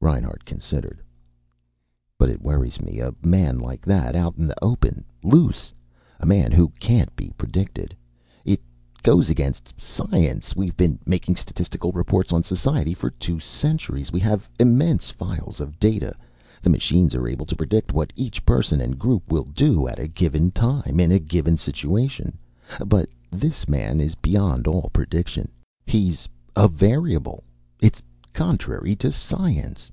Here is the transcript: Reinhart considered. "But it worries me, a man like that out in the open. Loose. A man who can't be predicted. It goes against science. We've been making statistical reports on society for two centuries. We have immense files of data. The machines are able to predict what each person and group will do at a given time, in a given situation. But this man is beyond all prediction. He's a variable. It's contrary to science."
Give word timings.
Reinhart 0.00 0.44
considered. 0.44 1.02
"But 2.18 2.30
it 2.30 2.40
worries 2.40 2.80
me, 2.80 2.98
a 2.98 3.12
man 3.22 3.58
like 3.58 3.84
that 3.84 4.14
out 4.16 4.36
in 4.38 4.46
the 4.46 4.54
open. 4.64 5.04
Loose. 5.22 5.72
A 6.20 6.24
man 6.24 6.50
who 6.50 6.68
can't 6.80 7.14
be 7.14 7.32
predicted. 7.36 7.94
It 8.44 8.60
goes 9.02 9.28
against 9.28 9.74
science. 9.78 10.56
We've 10.56 10.76
been 10.76 10.98
making 11.04 11.36
statistical 11.36 11.92
reports 11.92 12.32
on 12.32 12.42
society 12.42 12.94
for 12.94 13.10
two 13.10 13.38
centuries. 13.38 14.10
We 14.10 14.20
have 14.20 14.48
immense 14.58 15.10
files 15.10 15.60
of 15.60 15.78
data. 15.78 16.14
The 16.62 16.70
machines 16.70 17.14
are 17.14 17.28
able 17.28 17.44
to 17.44 17.56
predict 17.56 17.92
what 17.92 18.12
each 18.16 18.46
person 18.46 18.80
and 18.80 18.98
group 19.00 19.30
will 19.30 19.44
do 19.44 19.86
at 19.88 19.98
a 19.98 20.08
given 20.08 20.52
time, 20.52 21.00
in 21.00 21.12
a 21.12 21.18
given 21.18 21.56
situation. 21.56 22.38
But 22.86 23.10
this 23.30 23.68
man 23.68 24.00
is 24.00 24.14
beyond 24.14 24.66
all 24.66 24.90
prediction. 24.92 25.50
He's 25.86 26.26
a 26.56 26.66
variable. 26.66 27.44
It's 27.82 28.00
contrary 28.34 28.94
to 28.94 29.10
science." 29.12 29.90